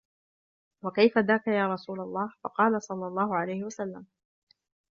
وَكَيْفَ 0.83 1.17
ذَاكَ 1.17 1.47
يَا 1.47 1.67
رَسُولَ 1.73 1.99
اللَّهِ؟ 1.99 2.29
فَقَالَ 2.43 2.81
صَلَّى 2.81 3.07
اللَّهُ 3.07 3.35
عَلَيْهِ 3.35 3.63
وَسَلَّمَ 3.63 4.05